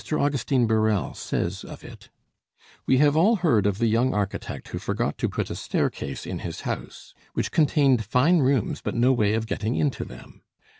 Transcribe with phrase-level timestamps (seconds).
[0.13, 2.09] Augustine Birrell says of it:
[2.87, 6.39] "We have all heard of the young architect who forgot to put a staircase in
[6.39, 10.41] his house, which contained fine rooms but no way of getting into them.